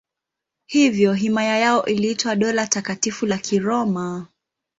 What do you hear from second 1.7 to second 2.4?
iliitwa